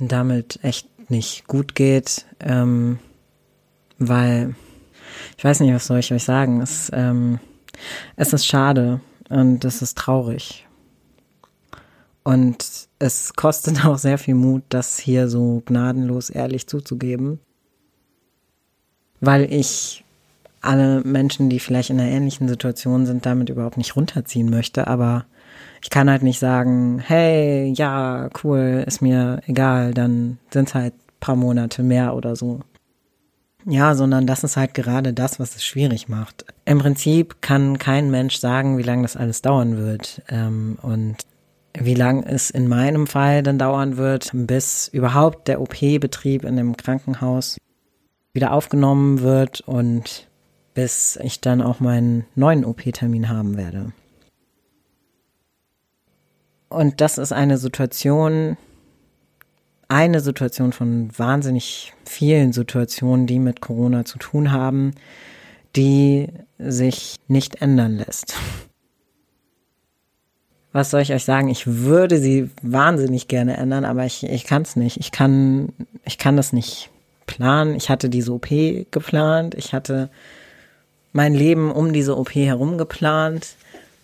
damit 0.00 0.58
echt 0.62 0.88
nicht 1.10 1.46
gut 1.46 1.74
geht, 1.74 2.24
ähm, 2.40 2.98
weil 3.98 4.54
ich 5.36 5.44
weiß 5.44 5.60
nicht, 5.60 5.74
was 5.74 5.86
soll 5.86 5.98
ich 5.98 6.10
euch 6.10 6.24
sagen. 6.24 6.62
Es, 6.62 6.90
ähm, 6.94 7.38
es 8.16 8.32
ist 8.32 8.46
schade 8.46 9.02
und 9.28 9.62
es 9.66 9.82
ist 9.82 9.98
traurig. 9.98 10.66
Und 12.24 12.88
es 12.98 13.34
kostet 13.34 13.84
auch 13.84 13.98
sehr 13.98 14.16
viel 14.16 14.36
Mut, 14.36 14.62
das 14.70 14.98
hier 14.98 15.28
so 15.28 15.62
gnadenlos 15.66 16.30
ehrlich 16.30 16.66
zuzugeben, 16.66 17.40
weil 19.20 19.52
ich 19.52 20.05
alle 20.66 21.02
Menschen, 21.04 21.48
die 21.48 21.60
vielleicht 21.60 21.90
in 21.90 22.00
einer 22.00 22.10
ähnlichen 22.10 22.48
Situation 22.48 23.06
sind, 23.06 23.26
damit 23.26 23.48
überhaupt 23.48 23.76
nicht 23.76 23.96
runterziehen 23.96 24.50
möchte. 24.50 24.86
Aber 24.86 25.26
ich 25.82 25.90
kann 25.90 26.10
halt 26.10 26.22
nicht 26.22 26.38
sagen, 26.38 26.98
hey, 26.98 27.72
ja, 27.74 28.28
cool, 28.42 28.84
ist 28.86 29.02
mir 29.02 29.40
egal, 29.46 29.94
dann 29.94 30.38
sind 30.50 30.68
es 30.68 30.74
halt 30.74 30.94
paar 31.20 31.36
Monate 31.36 31.82
mehr 31.82 32.14
oder 32.14 32.36
so. 32.36 32.60
Ja, 33.64 33.94
sondern 33.96 34.26
das 34.26 34.44
ist 34.44 34.56
halt 34.56 34.74
gerade 34.74 35.12
das, 35.12 35.40
was 35.40 35.56
es 35.56 35.64
schwierig 35.64 36.08
macht. 36.08 36.44
Im 36.64 36.78
Prinzip 36.78 37.42
kann 37.42 37.78
kein 37.78 38.10
Mensch 38.10 38.36
sagen, 38.36 38.78
wie 38.78 38.84
lange 38.84 39.02
das 39.02 39.16
alles 39.16 39.42
dauern 39.42 39.76
wird. 39.76 40.22
Ähm, 40.28 40.78
und 40.82 41.16
wie 41.78 41.94
lang 41.94 42.22
es 42.22 42.50
in 42.50 42.68
meinem 42.68 43.06
Fall 43.06 43.42
dann 43.42 43.58
dauern 43.58 43.96
wird, 43.96 44.30
bis 44.32 44.88
überhaupt 44.88 45.48
der 45.48 45.60
OP-Betrieb 45.60 46.44
in 46.44 46.56
dem 46.56 46.76
Krankenhaus 46.76 47.58
wieder 48.32 48.52
aufgenommen 48.52 49.20
wird 49.20 49.62
und 49.62 50.28
bis 50.76 51.18
ich 51.22 51.40
dann 51.40 51.62
auch 51.62 51.80
meinen 51.80 52.26
neuen 52.34 52.62
OP-Termin 52.66 53.30
haben 53.30 53.56
werde. 53.56 53.92
Und 56.68 57.00
das 57.00 57.16
ist 57.16 57.32
eine 57.32 57.56
Situation, 57.56 58.58
eine 59.88 60.20
Situation 60.20 60.72
von 60.72 61.08
wahnsinnig 61.18 61.94
vielen 62.04 62.52
Situationen, 62.52 63.26
die 63.26 63.38
mit 63.38 63.62
Corona 63.62 64.04
zu 64.04 64.18
tun 64.18 64.52
haben, 64.52 64.92
die 65.76 66.28
sich 66.58 67.16
nicht 67.26 67.62
ändern 67.62 67.96
lässt. 67.96 68.34
Was 70.72 70.90
soll 70.90 71.00
ich 71.00 71.14
euch 71.14 71.24
sagen? 71.24 71.48
Ich 71.48 71.66
würde 71.66 72.18
sie 72.18 72.50
wahnsinnig 72.60 73.28
gerne 73.28 73.56
ändern, 73.56 73.86
aber 73.86 74.04
ich, 74.04 74.24
ich 74.24 74.44
kann 74.44 74.60
es 74.60 74.76
nicht. 74.76 74.98
Ich 74.98 75.10
kann, 75.10 75.72
ich 76.04 76.18
kann 76.18 76.36
das 76.36 76.52
nicht 76.52 76.90
planen. 77.24 77.76
Ich 77.76 77.88
hatte 77.88 78.10
diese 78.10 78.30
OP 78.34 78.48
geplant. 78.90 79.54
Ich 79.54 79.72
hatte 79.72 80.10
mein 81.16 81.32
Leben 81.32 81.72
um 81.72 81.94
diese 81.94 82.18
OP 82.18 82.34
herum 82.34 82.76
geplant. 82.76 83.56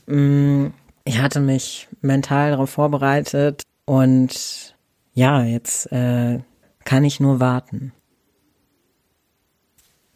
Mm, 0.07 0.69
ich 1.05 1.19
hatte 1.21 1.41
mich 1.41 1.89
mental 2.01 2.53
darauf 2.53 2.71
vorbereitet 2.71 3.63
und 3.85 4.75
ja, 5.13 5.45
jetzt 5.45 5.93
äh, 5.93 6.39
kann 6.85 7.05
ich 7.05 7.21
nur 7.21 7.39
warten. 7.39 7.93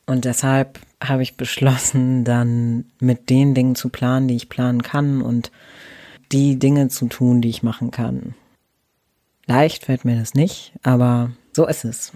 Und 0.06 0.24
deshalb 0.24 0.80
habe 1.04 1.22
ich 1.22 1.36
beschlossen, 1.36 2.24
dann 2.24 2.86
mit 2.98 3.28
den 3.28 3.52
Dingen 3.52 3.74
zu 3.74 3.90
planen, 3.90 4.26
die 4.26 4.36
ich 4.36 4.48
planen 4.48 4.82
kann 4.82 5.20
und 5.20 5.52
die 6.32 6.58
Dinge 6.58 6.88
zu 6.88 7.08
tun, 7.08 7.42
die 7.42 7.50
ich 7.50 7.62
machen 7.62 7.90
kann. 7.90 8.34
Leicht 9.44 9.84
fällt 9.84 10.06
mir 10.06 10.18
das 10.18 10.32
nicht, 10.32 10.72
aber 10.82 11.30
so 11.52 11.66
ist 11.66 11.84
es. 11.84 12.12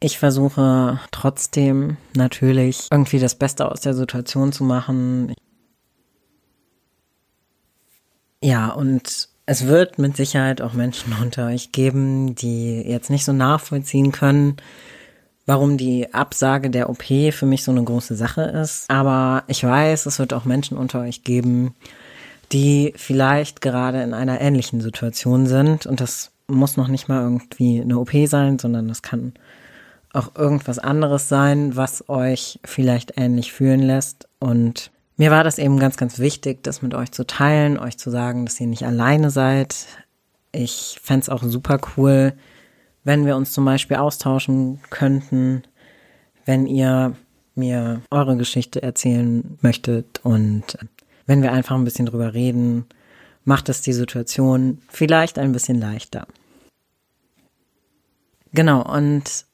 Ich 0.00 0.18
versuche 0.18 1.00
trotzdem 1.10 1.96
natürlich 2.14 2.86
irgendwie 2.90 3.18
das 3.18 3.34
Beste 3.34 3.70
aus 3.70 3.80
der 3.80 3.94
Situation 3.94 4.52
zu 4.52 4.62
machen. 4.62 5.34
Ja, 8.40 8.70
und 8.70 9.28
es 9.46 9.66
wird 9.66 9.98
mit 9.98 10.16
Sicherheit 10.16 10.60
auch 10.62 10.74
Menschen 10.74 11.14
unter 11.20 11.46
euch 11.46 11.72
geben, 11.72 12.36
die 12.36 12.82
jetzt 12.82 13.10
nicht 13.10 13.24
so 13.24 13.32
nachvollziehen 13.32 14.12
können, 14.12 14.58
warum 15.46 15.78
die 15.78 16.14
Absage 16.14 16.70
der 16.70 16.90
OP 16.90 17.04
für 17.32 17.46
mich 17.46 17.64
so 17.64 17.72
eine 17.72 17.82
große 17.82 18.14
Sache 18.14 18.42
ist. 18.42 18.88
Aber 18.90 19.42
ich 19.48 19.64
weiß, 19.64 20.06
es 20.06 20.20
wird 20.20 20.32
auch 20.32 20.44
Menschen 20.44 20.76
unter 20.76 21.00
euch 21.00 21.24
geben, 21.24 21.74
die 22.52 22.92
vielleicht 22.94 23.62
gerade 23.62 24.02
in 24.02 24.14
einer 24.14 24.40
ähnlichen 24.40 24.80
Situation 24.80 25.46
sind. 25.46 25.86
Und 25.86 26.00
das 26.00 26.30
muss 26.46 26.76
noch 26.76 26.88
nicht 26.88 27.08
mal 27.08 27.22
irgendwie 27.22 27.80
eine 27.80 27.98
OP 27.98 28.12
sein, 28.26 28.58
sondern 28.58 28.86
das 28.86 29.02
kann 29.02 29.32
auch 30.12 30.34
irgendwas 30.36 30.78
anderes 30.78 31.28
sein, 31.28 31.76
was 31.76 32.08
euch 32.08 32.60
vielleicht 32.64 33.14
ähnlich 33.16 33.52
fühlen 33.52 33.82
lässt. 33.82 34.28
Und 34.38 34.90
mir 35.16 35.30
war 35.30 35.44
das 35.44 35.58
eben 35.58 35.78
ganz, 35.78 35.96
ganz 35.96 36.18
wichtig, 36.18 36.62
das 36.62 36.82
mit 36.82 36.94
euch 36.94 37.12
zu 37.12 37.26
teilen, 37.26 37.78
euch 37.78 37.98
zu 37.98 38.10
sagen, 38.10 38.46
dass 38.46 38.60
ihr 38.60 38.66
nicht 38.66 38.84
alleine 38.86 39.30
seid. 39.30 39.86
Ich 40.52 40.98
fände 41.02 41.22
es 41.22 41.28
auch 41.28 41.42
super 41.42 41.80
cool, 41.96 42.32
wenn 43.04 43.26
wir 43.26 43.36
uns 43.36 43.52
zum 43.52 43.64
Beispiel 43.64 43.96
austauschen 43.96 44.80
könnten, 44.90 45.62
wenn 46.44 46.66
ihr 46.66 47.14
mir 47.54 48.00
eure 48.10 48.36
Geschichte 48.36 48.82
erzählen 48.82 49.58
möchtet 49.60 50.20
und 50.22 50.78
wenn 51.26 51.42
wir 51.42 51.52
einfach 51.52 51.74
ein 51.74 51.84
bisschen 51.84 52.06
drüber 52.06 52.32
reden, 52.32 52.86
macht 53.44 53.68
es 53.68 53.82
die 53.82 53.92
Situation 53.92 54.80
vielleicht 54.88 55.38
ein 55.38 55.52
bisschen 55.52 55.80
leichter. 55.80 56.26
Genau, 58.52 58.82
und 58.82 59.44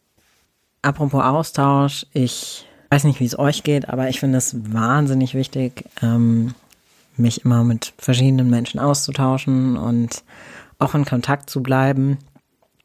apropos 0.85 1.23
Austausch, 1.23 2.07
ich 2.12 2.67
weiß 2.91 3.05
nicht, 3.05 3.21
wie 3.21 3.25
es 3.25 3.38
euch 3.38 3.62
geht, 3.62 3.88
aber 3.88 4.09
ich 4.09 4.21
finde 4.21 4.38
es 4.38 4.55
wahnsinnig 4.73 5.35
wichtig, 5.35 5.85
ähm, 6.03 6.55
mich 7.17 7.45
immer 7.45 7.64
mit 7.64 7.93
verschiedenen 7.99 8.50
Menschen 8.50 8.81
auszutauschen 8.81 9.76
und 9.76 10.23
auch 10.79 10.95
in 10.95 11.05
Kontakt 11.05 11.49
zu 11.49 11.62
bleiben. 11.62 12.19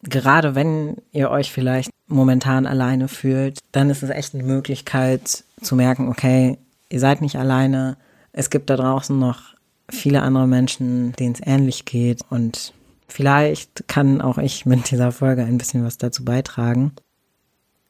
Gerade 0.03 0.56
wenn 0.56 0.98
ihr 1.12 1.29
euch 1.29 1.51
vielleicht 1.51 1.91
momentan 2.08 2.65
alleine 2.65 3.08
fühlt, 3.08 3.60
dann 3.72 3.89
ist 3.89 4.01
es 4.01 4.10
echt 4.10 4.34
eine 4.34 4.44
Möglichkeit 4.44 5.44
zu 5.62 5.75
merken, 5.75 6.08
okay, 6.08 6.58
ihr 6.89 7.00
seid 7.00 7.22
nicht 7.22 7.36
alleine. 7.36 7.98
Es 8.32 8.50
gibt 8.50 8.70
da 8.70 8.77
draußen 8.77 9.18
noch 9.18 9.56
viele 9.89 10.22
andere 10.22 10.48
Menschen, 10.48 11.13
denen 11.13 11.34
es 11.34 11.46
ähnlich 11.46 11.86
geht 11.86 12.22
und 12.29 12.74
vielleicht 13.08 13.88
kann 13.88 14.22
auch 14.22 14.38
ich 14.38 14.65
mit 14.65 14.91
dieser 14.91 15.12
Folge 15.12 15.44
ein 15.44 15.58
bisschen 15.58 15.84
was 15.84 15.98
dazu 15.98 16.24
beitragen. 16.24 16.94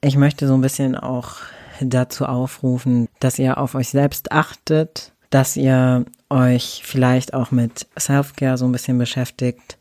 Ich 0.01 0.15
möchte 0.15 0.48
so 0.48 0.53
ein 0.53 0.62
bisschen 0.62 0.96
auch 0.96 1.36
dazu 1.82 2.25
aufrufen, 2.25 3.10
dass 3.20 3.39
ihr 3.39 3.58
auf 3.58 3.75
euch 3.75 3.89
selbst 3.89 4.32
achtet, 4.32 5.12
dass 5.29 5.58
ihr 5.58 6.06
euch 6.29 6.82
vielleicht 6.86 7.34
auch 7.34 7.51
mit 7.51 7.88
Self-Care 7.98 8.58
so 8.58 8.65
ein 8.65 8.72
bisschen 8.72 8.98
beschäftigt. 8.98 9.77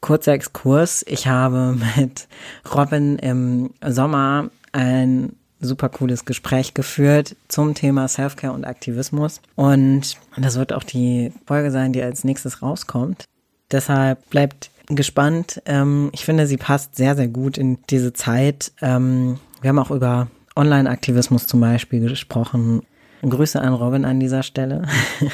Kurzer 0.00 0.32
Exkurs. 0.32 1.04
Ich 1.08 1.26
habe 1.26 1.76
mit 1.96 2.28
Robin 2.74 3.18
im 3.18 3.70
Sommer 3.86 4.50
ein 4.72 5.32
super 5.60 5.88
cooles 5.88 6.24
Gespräch 6.24 6.74
geführt 6.74 7.34
zum 7.48 7.74
Thema 7.74 8.06
Self-Care 8.06 8.52
und 8.52 8.64
Aktivismus. 8.64 9.40
Und 9.56 10.18
das 10.36 10.56
wird 10.56 10.72
auch 10.72 10.84
die 10.84 11.32
Folge 11.46 11.70
sein, 11.70 11.92
die 11.92 12.02
als 12.02 12.22
nächstes 12.22 12.62
rauskommt. 12.62 13.24
Deshalb 13.70 14.28
bleibt 14.30 14.70
gespannt. 14.88 15.62
Ähm, 15.66 16.10
ich 16.12 16.24
finde, 16.24 16.46
sie 16.46 16.56
passt 16.56 16.96
sehr, 16.96 17.16
sehr 17.16 17.28
gut 17.28 17.58
in 17.58 17.78
diese 17.90 18.12
Zeit. 18.12 18.72
Ähm, 18.80 19.38
wir 19.60 19.68
haben 19.68 19.78
auch 19.78 19.90
über 19.90 20.28
Online-Aktivismus 20.56 21.46
zum 21.46 21.60
Beispiel 21.60 22.00
gesprochen. 22.00 22.82
Grüße 23.22 23.60
an 23.60 23.74
Robin 23.74 24.04
an 24.04 24.20
dieser 24.20 24.42
Stelle. 24.42 24.86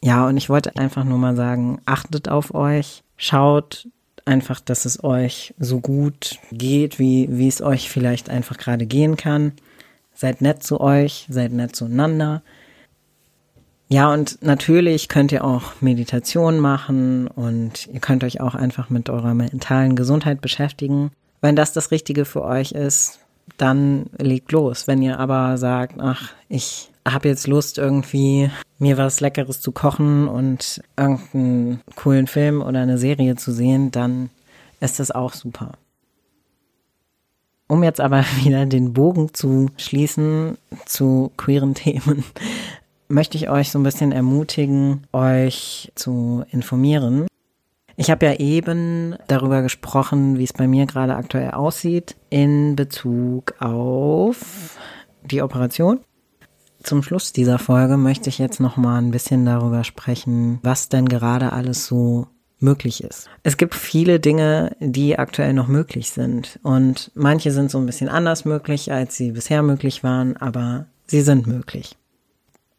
ja, 0.00 0.26
und 0.26 0.36
ich 0.36 0.48
wollte 0.48 0.76
einfach 0.76 1.04
nur 1.04 1.18
mal 1.18 1.36
sagen, 1.36 1.80
achtet 1.84 2.28
auf 2.28 2.54
euch, 2.54 3.02
schaut 3.16 3.88
einfach, 4.24 4.60
dass 4.60 4.84
es 4.84 5.02
euch 5.02 5.54
so 5.58 5.80
gut 5.80 6.38
geht, 6.52 6.98
wie, 6.98 7.28
wie 7.30 7.48
es 7.48 7.62
euch 7.62 7.90
vielleicht 7.90 8.30
einfach 8.30 8.56
gerade 8.56 8.86
gehen 8.86 9.16
kann. 9.16 9.52
Seid 10.14 10.40
nett 10.40 10.62
zu 10.62 10.80
euch, 10.80 11.26
seid 11.28 11.52
nett 11.52 11.74
zueinander. 11.74 12.42
Ja, 13.92 14.12
und 14.12 14.40
natürlich 14.40 15.08
könnt 15.08 15.32
ihr 15.32 15.44
auch 15.44 15.72
Meditation 15.80 16.60
machen 16.60 17.26
und 17.26 17.88
ihr 17.88 17.98
könnt 17.98 18.22
euch 18.22 18.40
auch 18.40 18.54
einfach 18.54 18.88
mit 18.88 19.10
eurer 19.10 19.34
mentalen 19.34 19.96
Gesundheit 19.96 20.40
beschäftigen. 20.40 21.10
Wenn 21.40 21.56
das 21.56 21.72
das 21.72 21.90
Richtige 21.90 22.24
für 22.24 22.44
euch 22.44 22.70
ist, 22.70 23.18
dann 23.56 24.06
legt 24.16 24.52
los. 24.52 24.86
Wenn 24.86 25.02
ihr 25.02 25.18
aber 25.18 25.58
sagt, 25.58 25.96
ach, 25.98 26.32
ich 26.48 26.92
habe 27.04 27.28
jetzt 27.28 27.48
Lust 27.48 27.78
irgendwie 27.78 28.48
mir 28.78 28.96
was 28.96 29.20
Leckeres 29.20 29.60
zu 29.60 29.72
kochen 29.72 30.28
und 30.28 30.80
irgendeinen 30.96 31.80
coolen 31.96 32.28
Film 32.28 32.62
oder 32.62 32.82
eine 32.82 32.96
Serie 32.96 33.34
zu 33.34 33.50
sehen, 33.50 33.90
dann 33.90 34.30
ist 34.78 35.00
das 35.00 35.10
auch 35.10 35.32
super. 35.32 35.72
Um 37.66 37.82
jetzt 37.82 38.00
aber 38.00 38.24
wieder 38.44 38.66
den 38.66 38.92
Bogen 38.92 39.34
zu 39.34 39.70
schließen 39.76 40.58
zu 40.86 41.32
queeren 41.36 41.74
Themen, 41.74 42.22
möchte 43.10 43.36
ich 43.36 43.50
euch 43.50 43.70
so 43.70 43.78
ein 43.78 43.82
bisschen 43.82 44.12
ermutigen, 44.12 45.06
euch 45.12 45.92
zu 45.94 46.44
informieren. 46.50 47.26
Ich 47.96 48.10
habe 48.10 48.24
ja 48.24 48.34
eben 48.34 49.16
darüber 49.28 49.62
gesprochen, 49.62 50.38
wie 50.38 50.44
es 50.44 50.52
bei 50.52 50.66
mir 50.66 50.86
gerade 50.86 51.16
aktuell 51.16 51.50
aussieht 51.50 52.16
in 52.30 52.76
Bezug 52.76 53.54
auf 53.60 54.78
die 55.22 55.42
Operation. 55.42 56.00
Zum 56.82 57.02
Schluss 57.02 57.34
dieser 57.34 57.58
Folge 57.58 57.98
möchte 57.98 58.30
ich 58.30 58.38
jetzt 58.38 58.58
noch 58.58 58.78
mal 58.78 58.98
ein 58.98 59.10
bisschen 59.10 59.44
darüber 59.44 59.84
sprechen, 59.84 60.60
was 60.62 60.88
denn 60.88 61.10
gerade 61.10 61.52
alles 61.52 61.86
so 61.86 62.28
möglich 62.58 63.04
ist. 63.04 63.28
Es 63.42 63.58
gibt 63.58 63.74
viele 63.74 64.18
Dinge, 64.18 64.76
die 64.80 65.18
aktuell 65.18 65.52
noch 65.52 65.68
möglich 65.68 66.10
sind 66.10 66.58
und 66.62 67.10
manche 67.14 67.50
sind 67.50 67.70
so 67.70 67.78
ein 67.78 67.86
bisschen 67.86 68.08
anders 68.08 68.46
möglich, 68.46 68.92
als 68.92 69.16
sie 69.16 69.32
bisher 69.32 69.62
möglich 69.62 70.02
waren, 70.02 70.36
aber 70.38 70.86
sie 71.06 71.20
sind 71.20 71.46
möglich. 71.46 71.96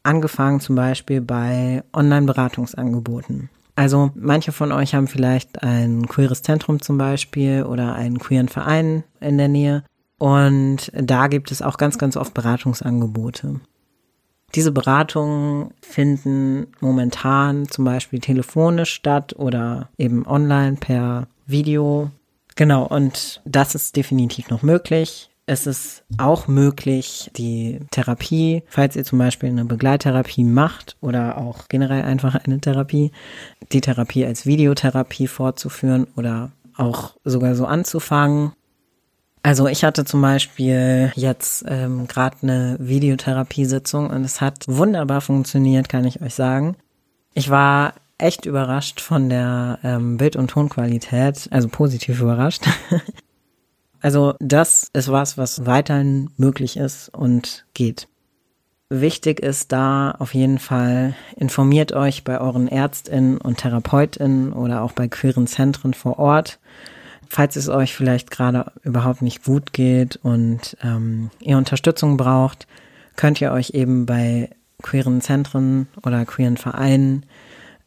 Angefangen 0.03 0.59
zum 0.59 0.75
Beispiel 0.75 1.21
bei 1.21 1.83
Online-Beratungsangeboten. 1.93 3.49
Also 3.75 4.11
manche 4.15 4.51
von 4.51 4.71
euch 4.71 4.93
haben 4.93 5.07
vielleicht 5.07 5.63
ein 5.63 6.07
queeres 6.07 6.41
Zentrum 6.41 6.81
zum 6.81 6.97
Beispiel 6.97 7.63
oder 7.63 7.95
einen 7.95 8.19
queeren 8.19 8.49
Verein 8.49 9.03
in 9.19 9.37
der 9.37 9.47
Nähe. 9.47 9.83
Und 10.17 10.91
da 10.93 11.27
gibt 11.27 11.51
es 11.51 11.61
auch 11.61 11.77
ganz, 11.77 11.97
ganz 11.97 12.15
oft 12.15 12.33
Beratungsangebote. 12.33 13.59
Diese 14.53 14.71
Beratungen 14.71 15.73
finden 15.81 16.67
momentan 16.79 17.67
zum 17.69 17.85
Beispiel 17.85 18.19
telefonisch 18.19 18.93
statt 18.93 19.33
oder 19.37 19.89
eben 19.97 20.27
online 20.27 20.75
per 20.75 21.27
Video. 21.47 22.11
Genau, 22.55 22.85
und 22.85 23.41
das 23.45 23.73
ist 23.75 23.95
definitiv 23.95 24.49
noch 24.49 24.61
möglich. 24.61 25.30
Es 25.51 25.67
ist 25.67 26.05
auch 26.17 26.47
möglich, 26.47 27.29
die 27.35 27.81
Therapie, 27.91 28.63
falls 28.69 28.95
ihr 28.95 29.03
zum 29.03 29.19
Beispiel 29.19 29.49
eine 29.49 29.65
Begleittherapie 29.65 30.45
macht 30.45 30.95
oder 31.01 31.37
auch 31.37 31.67
generell 31.67 32.03
einfach 32.03 32.35
eine 32.35 32.61
Therapie, 32.61 33.11
die 33.73 33.81
Therapie 33.81 34.25
als 34.25 34.45
Videotherapie 34.45 35.27
fortzuführen 35.27 36.07
oder 36.15 36.53
auch 36.77 37.17
sogar 37.25 37.55
so 37.55 37.65
anzufangen. 37.65 38.53
Also 39.43 39.67
ich 39.67 39.83
hatte 39.83 40.05
zum 40.05 40.21
Beispiel 40.21 41.11
jetzt 41.15 41.65
ähm, 41.67 42.07
gerade 42.07 42.37
eine 42.43 42.77
Videotherapiesitzung 42.79 44.09
und 44.09 44.23
es 44.23 44.39
hat 44.39 44.63
wunderbar 44.69 45.19
funktioniert, 45.19 45.89
kann 45.89 46.05
ich 46.05 46.21
euch 46.21 46.33
sagen. 46.33 46.77
Ich 47.33 47.49
war 47.49 47.95
echt 48.17 48.45
überrascht 48.45 49.01
von 49.01 49.27
der 49.27 49.79
ähm, 49.83 50.15
Bild- 50.15 50.37
und 50.37 50.49
Tonqualität, 50.49 51.49
also 51.51 51.67
positiv 51.67 52.21
überrascht. 52.21 52.63
Also 54.01 54.33
das 54.39 54.89
ist 54.93 55.11
was, 55.11 55.37
was 55.37 55.65
weiterhin 55.65 56.31
möglich 56.37 56.77
ist 56.77 57.09
und 57.09 57.65
geht. 57.73 58.07
Wichtig 58.89 59.39
ist 59.39 59.71
da 59.71 60.11
auf 60.11 60.33
jeden 60.33 60.59
Fall, 60.59 61.15
informiert 61.37 61.93
euch 61.93 62.25
bei 62.25 62.41
euren 62.41 62.67
Ärztinnen 62.67 63.37
und 63.37 63.59
Therapeutinnen 63.59 64.51
oder 64.51 64.81
auch 64.81 64.91
bei 64.91 65.07
queeren 65.07 65.47
Zentren 65.47 65.93
vor 65.93 66.19
Ort, 66.19 66.59
falls 67.29 67.55
es 67.55 67.69
euch 67.69 67.95
vielleicht 67.95 68.31
gerade 68.31 68.73
überhaupt 68.83 69.21
nicht 69.21 69.45
gut 69.45 69.71
geht 69.71 70.17
und 70.17 70.75
ähm, 70.83 71.29
ihr 71.39 71.57
Unterstützung 71.57 72.17
braucht, 72.17 72.67
könnt 73.15 73.39
ihr 73.39 73.53
euch 73.53 73.69
eben 73.69 74.05
bei 74.05 74.49
queeren 74.81 75.21
Zentren 75.21 75.87
oder 76.05 76.25
queeren 76.25 76.57
Vereinen 76.57 77.25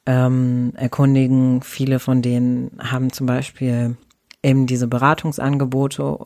ähm, 0.07 0.73
erkundigen. 0.77 1.61
Viele 1.63 1.99
von 1.99 2.23
denen 2.23 2.71
haben 2.79 3.13
zum 3.13 3.27
Beispiel 3.27 3.97
eben 4.45 4.67
diese 4.67 4.87
Beratungsangebote 4.87 6.19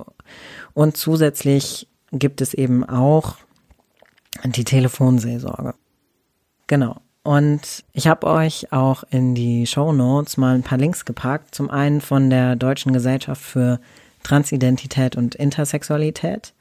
und 0.75 0.97
zusätzlich 0.97 1.89
gibt 2.13 2.41
es 2.41 2.55
eben 2.55 2.85
auch 2.85 3.37
die 4.45 4.65
Telefonseelsorge. 4.65 5.75
Genau. 6.67 7.01
Und 7.23 7.85
ich 7.93 8.07
habe 8.07 8.27
euch 8.27 8.73
auch 8.73 9.05
in 9.11 9.35
die 9.35 9.67
Show 9.67 9.93
Notes 9.93 10.37
mal 10.37 10.55
ein 10.55 10.63
paar 10.63 10.79
Links 10.79 11.05
gepackt. 11.05 11.55
Zum 11.55 11.71
einen 11.71 12.01
von 12.01 12.31
der 12.31 12.57
Deutschen 12.57 12.93
Gesellschaft 12.93 13.43
für 13.43 13.81
Transidentität 14.23 15.17
und 15.17 15.35
Intersexualität, 15.35 16.55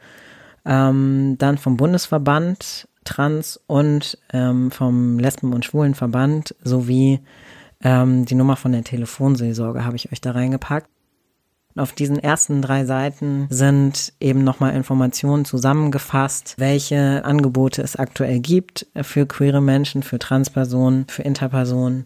ähm, 0.66 1.38
dann 1.38 1.58
vom 1.58 1.78
Bundesverband 1.78 2.88
Trans 3.06 3.60
und 3.68 4.18
ähm, 4.34 4.70
vom 4.72 5.18
Lesben- 5.20 5.54
und 5.54 5.64
Schwulenverband 5.64 6.54
sowie 6.62 7.22
ähm, 7.82 8.26
die 8.26 8.36
Nummer 8.36 8.58
von 8.58 8.74
der 8.74 8.84
Telefonseelsorge 8.84 9.86
habe 9.86 9.96
ich 9.96 10.12
euch 10.12 10.20
da 10.20 10.32
reingepackt. 10.32 10.90
Auf 11.80 11.94
diesen 11.94 12.20
ersten 12.20 12.62
drei 12.62 12.86
Seiten 12.86 13.48
sind 13.50 14.14
eben 14.20 14.44
nochmal 14.44 14.76
Informationen 14.76 15.46
zusammengefasst, 15.46 16.56
welche 16.58 17.24
Angebote 17.26 17.82
es 17.82 17.96
aktuell 17.96 18.40
gibt 18.40 18.88
für 19.02 19.26
queere 19.26 19.62
Menschen, 19.62 20.04
für 20.04 20.20
Transpersonen, 20.20 21.06
für 21.08 21.24
Interpersonen, 21.24 22.06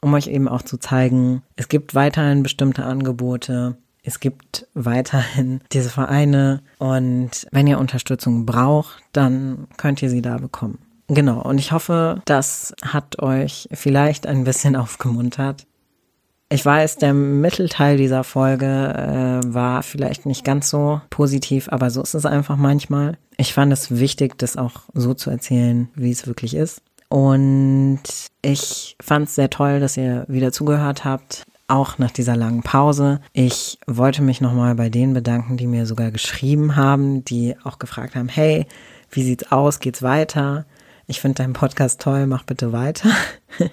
um 0.00 0.14
euch 0.14 0.26
eben 0.26 0.48
auch 0.48 0.62
zu 0.62 0.78
zeigen, 0.78 1.42
es 1.56 1.68
gibt 1.68 1.94
weiterhin 1.94 2.42
bestimmte 2.42 2.84
Angebote, 2.84 3.76
es 4.02 4.18
gibt 4.18 4.66
weiterhin 4.74 5.60
diese 5.72 5.90
Vereine 5.90 6.62
und 6.78 7.46
wenn 7.52 7.66
ihr 7.66 7.78
Unterstützung 7.78 8.46
braucht, 8.46 9.02
dann 9.12 9.68
könnt 9.76 10.02
ihr 10.02 10.10
sie 10.10 10.22
da 10.22 10.38
bekommen. 10.38 10.78
Genau, 11.08 11.42
und 11.42 11.58
ich 11.58 11.72
hoffe, 11.72 12.20
das 12.24 12.74
hat 12.82 13.20
euch 13.20 13.68
vielleicht 13.72 14.26
ein 14.26 14.44
bisschen 14.44 14.76
aufgemuntert. 14.76 15.66
Ich 16.52 16.66
weiß, 16.66 16.96
der 16.96 17.14
Mittelteil 17.14 17.96
dieser 17.96 18.24
Folge 18.24 18.66
äh, 18.66 19.54
war 19.54 19.82
vielleicht 19.82 20.26
nicht 20.26 20.44
ganz 20.44 20.68
so 20.68 21.00
positiv, 21.08 21.70
aber 21.70 21.88
so 21.88 22.02
ist 22.02 22.12
es 22.12 22.26
einfach 22.26 22.56
manchmal. 22.56 23.16
Ich 23.38 23.54
fand 23.54 23.72
es 23.72 23.96
wichtig, 23.96 24.36
das 24.36 24.58
auch 24.58 24.82
so 24.92 25.14
zu 25.14 25.30
erzählen, 25.30 25.88
wie 25.94 26.10
es 26.10 26.26
wirklich 26.26 26.54
ist. 26.54 26.82
Und 27.08 28.02
ich 28.42 28.96
fand 29.00 29.28
es 29.28 29.34
sehr 29.34 29.48
toll, 29.48 29.80
dass 29.80 29.96
ihr 29.96 30.26
wieder 30.28 30.52
zugehört 30.52 31.06
habt, 31.06 31.42
auch 31.68 31.96
nach 31.96 32.10
dieser 32.10 32.36
langen 32.36 32.62
Pause. 32.62 33.22
Ich 33.32 33.78
wollte 33.86 34.20
mich 34.20 34.42
nochmal 34.42 34.74
bei 34.74 34.90
denen 34.90 35.14
bedanken, 35.14 35.56
die 35.56 35.66
mir 35.66 35.86
sogar 35.86 36.10
geschrieben 36.10 36.76
haben, 36.76 37.24
die 37.24 37.56
auch 37.64 37.78
gefragt 37.78 38.14
haben, 38.14 38.28
hey, 38.28 38.66
wie 39.10 39.22
sieht's 39.22 39.50
aus? 39.50 39.80
Geht's 39.80 40.02
weiter? 40.02 40.66
Ich 41.06 41.18
finde 41.18 41.42
deinen 41.42 41.54
Podcast 41.54 42.02
toll, 42.02 42.26
mach 42.26 42.44
bitte 42.44 42.72
weiter. 42.72 43.08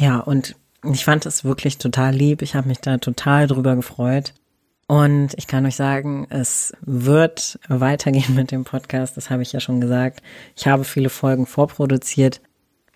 ja, 0.00 0.18
und 0.18 0.56
ich 0.92 1.04
fand 1.04 1.26
es 1.26 1.44
wirklich 1.44 1.78
total 1.78 2.14
lieb. 2.14 2.42
Ich 2.42 2.54
habe 2.54 2.68
mich 2.68 2.80
da 2.80 2.98
total 2.98 3.46
drüber 3.46 3.76
gefreut. 3.76 4.34
Und 4.86 5.30
ich 5.36 5.46
kann 5.46 5.64
euch 5.64 5.76
sagen, 5.76 6.26
es 6.30 6.74
wird 6.82 7.58
weitergehen 7.68 8.34
mit 8.34 8.50
dem 8.50 8.64
Podcast. 8.64 9.16
Das 9.16 9.30
habe 9.30 9.42
ich 9.42 9.52
ja 9.52 9.60
schon 9.60 9.80
gesagt. 9.80 10.22
Ich 10.56 10.66
habe 10.66 10.84
viele 10.84 11.08
Folgen 11.08 11.46
vorproduziert. 11.46 12.40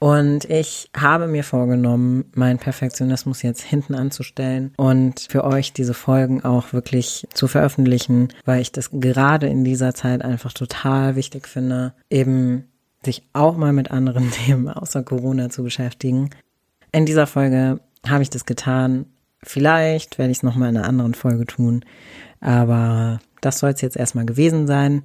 Und 0.00 0.44
ich 0.44 0.90
habe 0.96 1.26
mir 1.26 1.42
vorgenommen, 1.42 2.26
meinen 2.34 2.58
Perfektionismus 2.58 3.42
jetzt 3.42 3.62
hinten 3.62 3.96
anzustellen 3.96 4.72
und 4.76 5.26
für 5.28 5.42
euch 5.42 5.72
diese 5.72 5.94
Folgen 5.94 6.44
auch 6.44 6.72
wirklich 6.72 7.26
zu 7.34 7.48
veröffentlichen, 7.48 8.28
weil 8.44 8.60
ich 8.60 8.70
das 8.70 8.90
gerade 8.92 9.48
in 9.48 9.64
dieser 9.64 9.94
Zeit 9.94 10.22
einfach 10.22 10.52
total 10.52 11.16
wichtig 11.16 11.48
finde, 11.48 11.94
eben 12.10 12.68
sich 13.04 13.24
auch 13.32 13.56
mal 13.56 13.72
mit 13.72 13.90
anderen 13.90 14.30
Themen 14.46 14.68
außer 14.68 15.02
Corona 15.02 15.50
zu 15.50 15.64
beschäftigen. 15.64 16.30
In 16.92 17.06
dieser 17.06 17.26
Folge 17.26 17.80
habe 18.06 18.22
ich 18.22 18.30
das 18.30 18.44
getan. 18.44 19.06
Vielleicht 19.42 20.18
werde 20.18 20.32
ich 20.32 20.38
es 20.38 20.42
nochmal 20.42 20.70
in 20.70 20.76
einer 20.76 20.88
anderen 20.88 21.14
Folge 21.14 21.46
tun. 21.46 21.84
Aber 22.40 23.20
das 23.40 23.58
soll 23.58 23.70
es 23.70 23.80
jetzt 23.80 23.96
erstmal 23.96 24.26
gewesen 24.26 24.66
sein. 24.66 25.02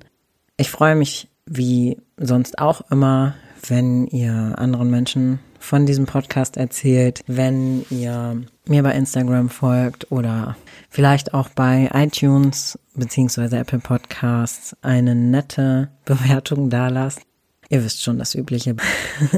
Ich 0.57 0.69
freue 0.69 0.95
mich 0.95 1.29
wie 1.45 1.97
sonst 2.17 2.59
auch 2.59 2.89
immer, 2.89 3.35
wenn 3.67 4.07
ihr 4.07 4.53
anderen 4.57 4.89
Menschen 4.89 5.39
von 5.59 5.85
diesem 5.85 6.05
Podcast 6.05 6.57
erzählt, 6.57 7.23
wenn 7.27 7.85
ihr 7.89 8.41
mir 8.67 8.83
bei 8.83 8.93
Instagram 8.93 9.49
folgt 9.49 10.11
oder 10.11 10.57
vielleicht 10.89 11.33
auch 11.33 11.49
bei 11.49 11.89
iTunes 11.93 12.77
beziehungsweise 12.95 13.57
Apple 13.57 13.79
Podcasts 13.79 14.75
eine 14.81 15.15
nette 15.15 15.89
Bewertung 16.05 16.69
dalasst. 16.69 17.21
Ihr 17.69 17.83
wisst 17.83 18.03
schon 18.03 18.19
das 18.19 18.35
Übliche. 18.35 18.75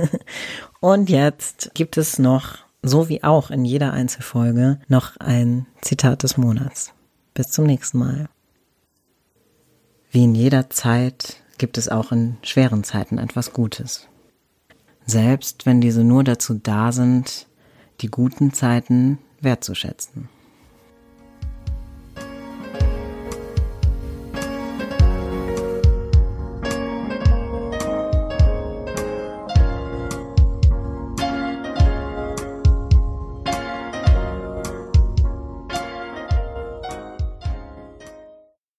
Und 0.80 1.10
jetzt 1.10 1.72
gibt 1.74 1.98
es 1.98 2.20
noch 2.20 2.58
so 2.82 3.10
wie 3.10 3.24
auch 3.24 3.50
in 3.50 3.66
jeder 3.66 3.94
Einzelfolge, 3.94 4.80
noch 4.88 5.18
ein 5.18 5.66
Zitat 5.82 6.24
des 6.24 6.38
Monats. 6.38 6.94
Bis 7.34 7.48
zum 7.48 7.66
nächsten 7.66 7.98
Mal. 7.98 8.30
Wie 10.12 10.24
in 10.24 10.36
jeder 10.36 10.70
Zeit 10.70 11.38
gibt 11.58 11.78
es 11.78 11.90
auch 11.90 12.12
in 12.12 12.38
schweren 12.44 12.84
Zeiten 12.84 13.18
etwas 13.18 13.54
Gutes. 13.54 14.08
Selbst 15.06 15.66
wenn 15.66 15.82
diese 15.82 16.04
nur 16.04 16.24
dazu 16.24 16.54
da 16.54 16.92
sind, 16.92 17.48
die 18.02 18.08
guten 18.08 18.54
Zeiten 18.54 19.20
wertzuschätzen. 19.42 20.30